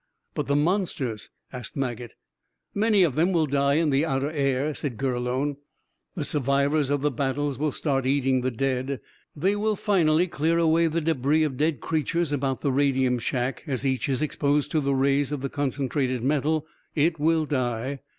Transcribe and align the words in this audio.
"But 0.33 0.47
the 0.47 0.55
monsters?" 0.55 1.29
asked 1.53 1.77
Maget. 1.77 2.13
"Many 2.73 3.03
of 3.03 3.13
them 3.13 3.31
will 3.33 3.45
die 3.45 3.75
in 3.75 3.91
the 3.91 4.03
outer 4.03 4.31
air," 4.31 4.73
said 4.73 4.97
Gurlone. 4.97 5.57
"The 6.15 6.23
survivors 6.25 6.89
of 6.89 7.01
the 7.01 7.11
battles 7.11 7.59
will 7.59 7.71
start 7.71 8.07
eating 8.07 8.41
the 8.41 8.49
dead. 8.49 8.99
They 9.35 9.55
will 9.55 9.75
finally 9.75 10.25
clear 10.25 10.57
away 10.57 10.87
the 10.87 11.01
debris 11.01 11.43
of 11.43 11.55
dead 11.57 11.81
creatures 11.81 12.31
about 12.31 12.61
the 12.61 12.71
radium 12.71 13.19
shack. 13.19 13.63
As 13.67 13.85
each 13.85 14.09
is 14.09 14.23
exposed 14.23 14.71
to 14.71 14.79
the 14.79 14.95
rays 14.95 15.31
of 15.31 15.41
the 15.41 15.49
concentrated 15.49 16.23
metal, 16.23 16.65
it 16.95 17.19
will 17.19 17.45
die. 17.45 17.99